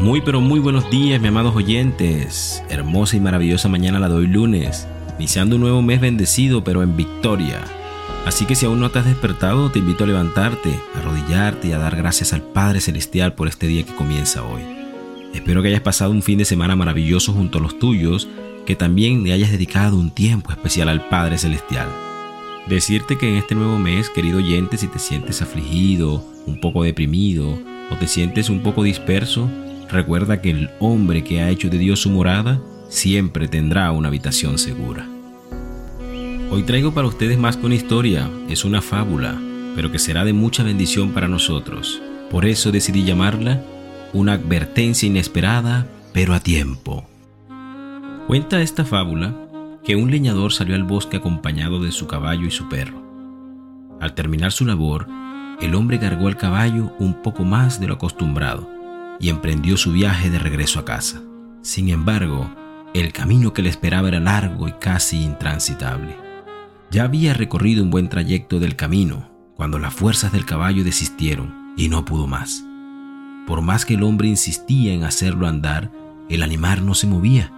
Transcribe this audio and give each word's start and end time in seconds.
Muy 0.00 0.22
pero 0.22 0.40
muy 0.40 0.60
buenos 0.60 0.88
días, 0.88 1.20
mis 1.20 1.28
amados 1.28 1.54
oyentes. 1.54 2.62
Hermosa 2.70 3.18
y 3.18 3.20
maravillosa 3.20 3.68
mañana 3.68 4.00
la 4.00 4.08
doy 4.08 4.26
lunes, 4.26 4.88
iniciando 5.18 5.56
un 5.56 5.60
nuevo 5.60 5.82
mes 5.82 6.00
bendecido 6.00 6.64
pero 6.64 6.82
en 6.82 6.96
victoria. 6.96 7.60
Así 8.24 8.46
que 8.46 8.54
si 8.54 8.64
aún 8.64 8.80
no 8.80 8.90
te 8.90 8.98
has 8.98 9.04
despertado, 9.04 9.70
te 9.70 9.78
invito 9.78 10.04
a 10.04 10.06
levantarte, 10.06 10.74
a 10.94 11.00
arrodillarte 11.00 11.68
y 11.68 11.72
a 11.72 11.78
dar 11.78 11.96
gracias 11.96 12.32
al 12.32 12.40
Padre 12.40 12.80
Celestial 12.80 13.34
por 13.34 13.46
este 13.46 13.66
día 13.66 13.82
que 13.82 13.94
comienza 13.94 14.42
hoy. 14.42 14.62
Espero 15.34 15.60
que 15.60 15.68
hayas 15.68 15.82
pasado 15.82 16.12
un 16.12 16.22
fin 16.22 16.38
de 16.38 16.46
semana 16.46 16.76
maravilloso 16.76 17.34
junto 17.34 17.58
a 17.58 17.60
los 17.60 17.78
tuyos, 17.78 18.26
que 18.64 18.76
también 18.76 19.22
le 19.22 19.34
hayas 19.34 19.50
dedicado 19.50 19.98
un 19.98 20.10
tiempo 20.10 20.50
especial 20.50 20.88
al 20.88 21.08
Padre 21.08 21.36
Celestial. 21.36 21.88
Decirte 22.66 23.18
que 23.18 23.28
en 23.28 23.36
este 23.36 23.54
nuevo 23.54 23.78
mes, 23.78 24.08
querido 24.08 24.38
oyente, 24.38 24.78
si 24.78 24.86
te 24.86 24.98
sientes 24.98 25.42
afligido, 25.42 26.24
un 26.46 26.58
poco 26.58 26.84
deprimido 26.84 27.58
o 27.90 27.96
te 27.96 28.06
sientes 28.06 28.48
un 28.48 28.60
poco 28.60 28.82
disperso, 28.82 29.50
Recuerda 29.90 30.40
que 30.40 30.50
el 30.50 30.70
hombre 30.78 31.24
que 31.24 31.42
ha 31.42 31.50
hecho 31.50 31.68
de 31.68 31.78
Dios 31.78 32.00
su 32.00 32.10
morada 32.10 32.60
siempre 32.88 33.48
tendrá 33.48 33.90
una 33.90 34.06
habitación 34.06 34.56
segura. 34.58 35.08
Hoy 36.50 36.62
traigo 36.62 36.94
para 36.94 37.08
ustedes 37.08 37.38
más 37.38 37.58
una 37.60 37.74
historia, 37.74 38.30
es 38.48 38.64
una 38.64 38.82
fábula, 38.82 39.36
pero 39.74 39.90
que 39.90 39.98
será 39.98 40.24
de 40.24 40.32
mucha 40.32 40.62
bendición 40.62 41.10
para 41.10 41.26
nosotros. 41.26 42.00
Por 42.30 42.46
eso 42.46 42.70
decidí 42.70 43.04
llamarla 43.04 43.62
una 44.12 44.34
advertencia 44.34 45.08
inesperada, 45.08 45.88
pero 46.12 46.34
a 46.34 46.40
tiempo. 46.40 47.04
Cuenta 48.28 48.62
esta 48.62 48.84
fábula 48.84 49.34
que 49.84 49.96
un 49.96 50.10
leñador 50.12 50.52
salió 50.52 50.76
al 50.76 50.84
bosque 50.84 51.16
acompañado 51.16 51.82
de 51.82 51.90
su 51.90 52.06
caballo 52.06 52.46
y 52.46 52.52
su 52.52 52.68
perro. 52.68 53.02
Al 54.00 54.14
terminar 54.14 54.52
su 54.52 54.64
labor, 54.64 55.08
el 55.60 55.74
hombre 55.74 55.98
cargó 55.98 56.28
al 56.28 56.36
caballo 56.36 56.92
un 57.00 57.22
poco 57.22 57.44
más 57.44 57.80
de 57.80 57.88
lo 57.88 57.94
acostumbrado 57.94 58.79
y 59.20 59.28
emprendió 59.28 59.76
su 59.76 59.92
viaje 59.92 60.30
de 60.30 60.38
regreso 60.38 60.80
a 60.80 60.84
casa. 60.84 61.20
Sin 61.62 61.90
embargo, 61.90 62.50
el 62.94 63.12
camino 63.12 63.52
que 63.52 63.62
le 63.62 63.68
esperaba 63.68 64.08
era 64.08 64.18
largo 64.18 64.66
y 64.66 64.72
casi 64.72 65.22
intransitable. 65.22 66.16
Ya 66.90 67.04
había 67.04 67.34
recorrido 67.34 67.84
un 67.84 67.90
buen 67.90 68.08
trayecto 68.08 68.58
del 68.58 68.74
camino 68.74 69.30
cuando 69.54 69.78
las 69.78 69.94
fuerzas 69.94 70.32
del 70.32 70.46
caballo 70.46 70.82
desistieron 70.82 71.74
y 71.76 71.88
no 71.88 72.04
pudo 72.04 72.26
más. 72.26 72.64
Por 73.46 73.62
más 73.62 73.84
que 73.84 73.94
el 73.94 74.02
hombre 74.02 74.28
insistía 74.28 74.92
en 74.92 75.04
hacerlo 75.04 75.46
andar, 75.46 75.92
el 76.28 76.42
animal 76.42 76.84
no 76.86 76.94
se 76.94 77.06
movía. 77.06 77.52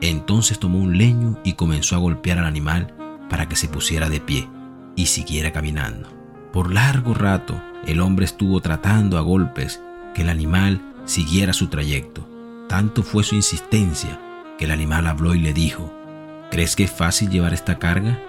Entonces 0.00 0.58
tomó 0.58 0.78
un 0.78 0.96
leño 0.96 1.38
y 1.44 1.54
comenzó 1.54 1.96
a 1.96 1.98
golpear 1.98 2.38
al 2.38 2.46
animal 2.46 2.94
para 3.28 3.48
que 3.48 3.56
se 3.56 3.68
pusiera 3.68 4.08
de 4.08 4.20
pie 4.20 4.48
y 4.96 5.06
siguiera 5.06 5.52
caminando. 5.52 6.08
Por 6.52 6.72
largo 6.72 7.14
rato, 7.14 7.60
el 7.86 8.00
hombre 8.00 8.24
estuvo 8.24 8.60
tratando 8.60 9.18
a 9.18 9.22
golpes 9.22 9.82
que 10.14 10.22
el 10.22 10.28
animal 10.28 10.89
siguiera 11.04 11.52
su 11.52 11.68
trayecto. 11.68 12.26
Tanto 12.68 13.02
fue 13.02 13.24
su 13.24 13.34
insistencia 13.34 14.20
que 14.58 14.66
el 14.66 14.70
animal 14.70 15.06
habló 15.06 15.34
y 15.34 15.40
le 15.40 15.52
dijo, 15.52 15.92
¿crees 16.50 16.76
que 16.76 16.84
es 16.84 16.90
fácil 16.90 17.30
llevar 17.30 17.52
esta 17.52 17.78
carga? 17.78 18.22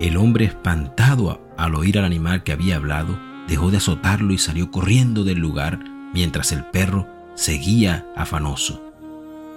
El 0.00 0.16
hombre, 0.16 0.46
espantado 0.46 1.40
al 1.56 1.74
oír 1.74 1.98
al 1.98 2.04
animal 2.04 2.42
que 2.42 2.52
había 2.52 2.76
hablado, 2.76 3.18
dejó 3.46 3.70
de 3.70 3.76
azotarlo 3.76 4.32
y 4.32 4.38
salió 4.38 4.70
corriendo 4.70 5.24
del 5.24 5.38
lugar 5.38 5.78
mientras 6.14 6.52
el 6.52 6.64
perro 6.64 7.06
seguía 7.34 8.06
afanoso. 8.16 8.82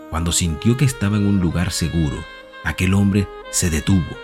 Cuando 0.10 0.32
sintió 0.32 0.78
que 0.78 0.86
estaba 0.86 1.18
en 1.18 1.26
un 1.26 1.40
lugar 1.40 1.72
seguro, 1.72 2.18
aquel 2.64 2.94
hombre 2.94 3.28
se 3.52 3.70
detuvo. 3.70 4.18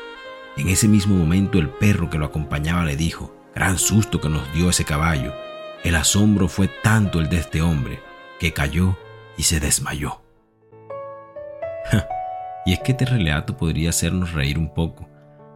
En 0.58 0.68
ese 0.68 0.88
mismo 0.88 1.16
momento 1.16 1.58
el 1.58 1.70
perro 1.70 2.10
que 2.10 2.18
lo 2.18 2.26
acompañaba 2.26 2.84
le 2.84 2.96
dijo, 2.96 3.34
gran 3.56 3.78
susto 3.78 4.20
que 4.22 4.30
nos 4.30 4.54
dio 4.54 4.70
ese 4.70 4.86
caballo. 4.86 5.34
El 5.84 5.96
asombro 5.96 6.50
fue 6.50 6.68
tanto 6.68 7.20
el 7.20 7.30
de 7.30 7.38
este 7.38 7.62
hombre 7.62 8.09
que 8.40 8.54
cayó 8.54 8.98
y 9.38 9.44
se 9.44 9.60
desmayó. 9.60 10.22
y 12.66 12.74
es 12.74 12.80
que 12.80 12.94
este 12.94 13.06
relato 13.06 13.58
podría 13.58 13.90
hacernos 13.90 14.34
reír 14.34 14.58
un 14.58 14.74
poco, 14.74 15.08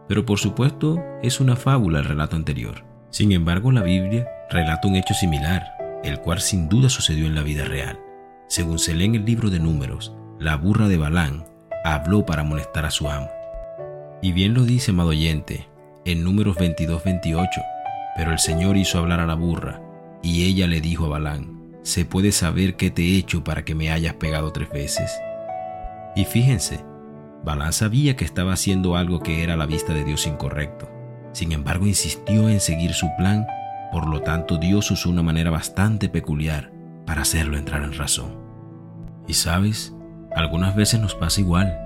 pero 0.08 0.24
por 0.24 0.38
supuesto 0.38 1.02
es 1.22 1.40
una 1.40 1.56
fábula 1.56 2.00
el 2.00 2.04
relato 2.04 2.36
anterior. 2.36 2.84
Sin 3.10 3.32
embargo, 3.32 3.72
la 3.72 3.82
Biblia 3.82 4.28
relata 4.50 4.88
un 4.88 4.96
hecho 4.96 5.14
similar, 5.14 5.76
el 6.02 6.20
cual 6.20 6.40
sin 6.40 6.68
duda 6.68 6.88
sucedió 6.88 7.26
en 7.26 7.34
la 7.34 7.42
vida 7.42 7.64
real. 7.64 7.98
Según 8.48 8.78
se 8.78 8.94
lee 8.94 9.06
en 9.06 9.14
el 9.14 9.24
libro 9.24 9.50
de 9.50 9.60
Números, 9.60 10.14
la 10.38 10.56
burra 10.56 10.88
de 10.88 10.98
Balán 10.98 11.46
habló 11.84 12.26
para 12.26 12.44
molestar 12.44 12.84
a 12.84 12.90
su 12.90 13.08
amo. 13.08 13.30
Y 14.20 14.32
bien 14.32 14.54
lo 14.54 14.64
dice, 14.64 14.90
amado 14.90 15.10
oyente, 15.10 15.68
en 16.04 16.24
Números 16.24 16.56
22-28, 16.56 17.48
pero 18.16 18.32
el 18.32 18.38
Señor 18.38 18.76
hizo 18.76 18.98
hablar 18.98 19.20
a 19.20 19.26
la 19.26 19.34
burra, 19.34 19.80
y 20.22 20.46
ella 20.46 20.66
le 20.66 20.80
dijo 20.80 21.06
a 21.06 21.10
Balán, 21.10 21.63
se 21.84 22.06
puede 22.06 22.32
saber 22.32 22.76
qué 22.76 22.90
te 22.90 23.02
he 23.02 23.18
hecho 23.18 23.44
para 23.44 23.64
que 23.64 23.74
me 23.74 23.92
hayas 23.92 24.14
pegado 24.14 24.52
tres 24.52 24.70
veces. 24.70 25.12
Y 26.16 26.24
fíjense, 26.24 26.82
Balán 27.44 27.74
sabía 27.74 28.16
que 28.16 28.24
estaba 28.24 28.54
haciendo 28.54 28.96
algo 28.96 29.20
que 29.20 29.44
era 29.44 29.52
a 29.52 29.56
la 29.58 29.66
vista 29.66 29.92
de 29.92 30.02
Dios 30.02 30.26
incorrecto. 30.26 30.90
Sin 31.32 31.52
embargo, 31.52 31.86
insistió 31.86 32.48
en 32.48 32.60
seguir 32.60 32.94
su 32.94 33.08
plan, 33.18 33.46
por 33.92 34.08
lo 34.08 34.22
tanto 34.22 34.56
Dios 34.56 34.90
usó 34.90 35.10
una 35.10 35.22
manera 35.22 35.50
bastante 35.50 36.08
peculiar 36.08 36.72
para 37.06 37.22
hacerlo 37.22 37.58
entrar 37.58 37.82
en 37.82 37.92
razón. 37.92 38.38
Y 39.28 39.34
sabes, 39.34 39.92
algunas 40.34 40.74
veces 40.74 41.00
nos 41.00 41.14
pasa 41.14 41.42
igual. 41.42 41.78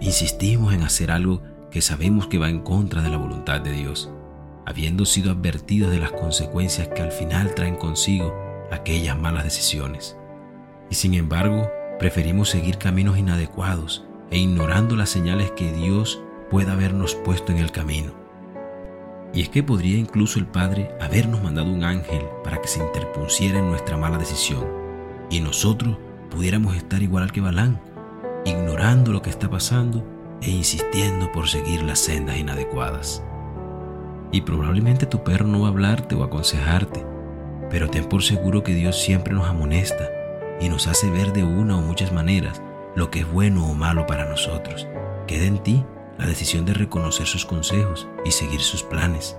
Insistimos 0.00 0.74
en 0.74 0.82
hacer 0.82 1.12
algo 1.12 1.42
que 1.70 1.82
sabemos 1.82 2.26
que 2.26 2.38
va 2.38 2.48
en 2.48 2.60
contra 2.62 3.00
de 3.00 3.10
la 3.10 3.16
voluntad 3.16 3.60
de 3.60 3.70
Dios, 3.70 4.10
habiendo 4.66 5.04
sido 5.04 5.30
advertidos 5.30 5.92
de 5.92 6.00
las 6.00 6.10
consecuencias 6.10 6.88
que 6.88 7.02
al 7.02 7.12
final 7.12 7.54
traen 7.54 7.76
consigo 7.76 8.45
aquellas 8.70 9.18
malas 9.18 9.44
decisiones. 9.44 10.16
Y 10.90 10.94
sin 10.94 11.14
embargo, 11.14 11.70
preferimos 11.98 12.50
seguir 12.50 12.78
caminos 12.78 13.18
inadecuados 13.18 14.04
e 14.30 14.38
ignorando 14.38 14.96
las 14.96 15.10
señales 15.10 15.50
que 15.52 15.72
Dios 15.72 16.20
pueda 16.50 16.72
habernos 16.72 17.14
puesto 17.14 17.52
en 17.52 17.58
el 17.58 17.72
camino. 17.72 18.12
Y 19.32 19.42
es 19.42 19.48
que 19.48 19.62
podría 19.62 19.98
incluso 19.98 20.38
el 20.38 20.46
Padre 20.46 20.90
habernos 21.00 21.42
mandado 21.42 21.70
un 21.70 21.84
ángel 21.84 22.22
para 22.44 22.60
que 22.60 22.68
se 22.68 22.80
interpusiera 22.80 23.58
en 23.58 23.68
nuestra 23.68 23.96
mala 23.96 24.18
decisión 24.18 24.64
y 25.30 25.40
nosotros 25.40 25.96
pudiéramos 26.30 26.76
estar 26.76 27.02
igual 27.02 27.32
que 27.32 27.40
Balán, 27.40 27.80
ignorando 28.44 29.12
lo 29.12 29.22
que 29.22 29.30
está 29.30 29.50
pasando 29.50 30.06
e 30.42 30.50
insistiendo 30.50 31.32
por 31.32 31.48
seguir 31.48 31.82
las 31.82 31.98
sendas 31.98 32.36
inadecuadas. 32.36 33.22
Y 34.32 34.42
probablemente 34.42 35.06
tu 35.06 35.24
perro 35.24 35.46
no 35.46 35.60
va 35.60 35.68
a 35.68 35.70
hablarte 35.70 36.14
o 36.14 36.22
aconsejarte, 36.22 37.05
pero 37.70 37.88
ten 37.88 38.04
por 38.04 38.22
seguro 38.22 38.62
que 38.62 38.74
Dios 38.74 39.00
siempre 39.00 39.34
nos 39.34 39.48
amonesta 39.48 40.08
y 40.60 40.68
nos 40.68 40.86
hace 40.86 41.10
ver 41.10 41.32
de 41.32 41.44
una 41.44 41.76
o 41.76 41.82
muchas 41.82 42.12
maneras 42.12 42.62
lo 42.94 43.10
que 43.10 43.20
es 43.20 43.30
bueno 43.30 43.66
o 43.66 43.74
malo 43.74 44.06
para 44.06 44.28
nosotros. 44.28 44.86
Queda 45.26 45.44
en 45.44 45.58
ti 45.58 45.84
la 46.18 46.26
decisión 46.26 46.64
de 46.64 46.74
reconocer 46.74 47.26
sus 47.26 47.44
consejos 47.44 48.08
y 48.24 48.30
seguir 48.30 48.60
sus 48.60 48.82
planes. 48.82 49.36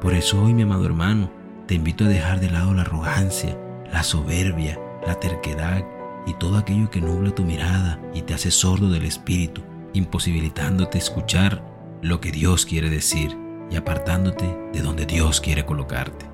Por 0.00 0.14
eso 0.14 0.42
hoy, 0.42 0.54
mi 0.54 0.62
amado 0.62 0.86
hermano, 0.86 1.30
te 1.66 1.74
invito 1.74 2.04
a 2.04 2.08
dejar 2.08 2.40
de 2.40 2.50
lado 2.50 2.72
la 2.72 2.82
arrogancia, 2.82 3.56
la 3.92 4.02
soberbia, 4.02 4.78
la 5.06 5.16
terquedad 5.16 5.84
y 6.26 6.34
todo 6.34 6.58
aquello 6.58 6.90
que 6.90 7.00
nubla 7.00 7.34
tu 7.34 7.44
mirada 7.44 8.00
y 8.14 8.22
te 8.22 8.34
hace 8.34 8.50
sordo 8.50 8.90
del 8.90 9.04
espíritu, 9.04 9.62
imposibilitándote 9.92 10.98
escuchar 10.98 11.62
lo 12.02 12.20
que 12.20 12.30
Dios 12.30 12.64
quiere 12.66 12.90
decir 12.90 13.36
y 13.70 13.76
apartándote 13.76 14.56
de 14.72 14.82
donde 14.82 15.06
Dios 15.06 15.40
quiere 15.40 15.64
colocarte. 15.64 16.29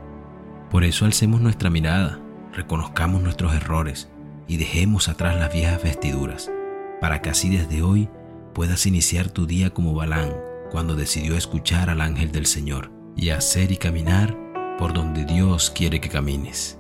Por 0.71 0.83
eso 0.83 1.05
alcemos 1.05 1.41
nuestra 1.41 1.71
mirada, 1.71 2.19
reconozcamos 2.53 3.23
nuestros 3.23 3.55
errores 3.55 4.09
y 4.49 4.57
dejemos 4.57 5.09
atrás 5.09 5.37
las 5.37 5.53
viejas 5.53 5.81
vestiduras, 5.83 6.51
para 7.01 7.23
que 7.23 7.31
así 7.31 7.57
desde 7.57 7.83
hoy 7.83 8.09
puedas 8.53 8.85
iniciar 8.87 9.31
tu 9.31 9.47
día 9.47 9.71
como 9.71 9.95
Balán 9.95 10.33
cuando 10.73 10.97
decidió 10.97 11.37
escuchar 11.37 11.89
al 11.89 12.01
ángel 12.01 12.33
del 12.33 12.47
Señor 12.47 12.91
y 13.15 13.31
hacer 13.31 13.71
y 13.71 13.77
caminar 13.77 14.37
por 14.77 14.93
donde 14.93 15.25
Dios 15.25 15.71
quiere 15.71 16.01
que 16.01 16.09
camines. 16.09 16.79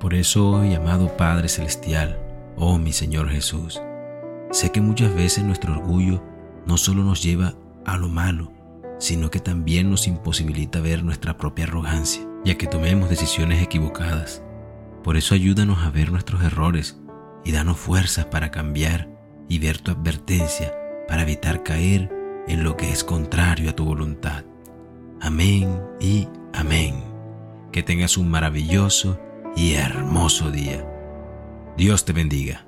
Por 0.00 0.14
eso 0.14 0.50
hoy, 0.50 0.74
amado 0.74 1.16
Padre 1.16 1.48
Celestial, 1.48 2.18
oh 2.56 2.78
mi 2.78 2.92
Señor 2.92 3.28
Jesús, 3.30 3.80
sé 4.50 4.72
que 4.72 4.80
muchas 4.80 5.14
veces 5.14 5.44
nuestro 5.44 5.74
orgullo 5.74 6.20
no 6.66 6.76
solo 6.76 7.04
nos 7.04 7.22
lleva 7.22 7.54
a 7.86 7.96
lo 7.96 8.08
malo, 8.08 8.50
sino 8.98 9.30
que 9.30 9.38
también 9.38 9.88
nos 9.88 10.08
imposibilita 10.08 10.80
ver 10.80 11.04
nuestra 11.04 11.36
propia 11.36 11.66
arrogancia 11.66 12.31
ya 12.44 12.56
que 12.56 12.66
tomemos 12.66 13.08
decisiones 13.08 13.62
equivocadas. 13.62 14.42
Por 15.02 15.16
eso 15.16 15.34
ayúdanos 15.34 15.84
a 15.84 15.90
ver 15.90 16.10
nuestros 16.10 16.42
errores 16.42 16.98
y 17.44 17.52
danos 17.52 17.78
fuerzas 17.78 18.26
para 18.26 18.50
cambiar 18.50 19.08
y 19.48 19.58
ver 19.58 19.78
tu 19.78 19.90
advertencia 19.90 20.74
para 21.08 21.22
evitar 21.22 21.62
caer 21.62 22.10
en 22.48 22.64
lo 22.64 22.76
que 22.76 22.90
es 22.90 23.04
contrario 23.04 23.70
a 23.70 23.74
tu 23.74 23.84
voluntad. 23.84 24.44
Amén 25.20 25.80
y 26.00 26.28
amén. 26.52 27.04
Que 27.70 27.82
tengas 27.82 28.16
un 28.16 28.28
maravilloso 28.28 29.18
y 29.56 29.74
hermoso 29.74 30.50
día. 30.50 30.86
Dios 31.76 32.04
te 32.04 32.12
bendiga. 32.12 32.66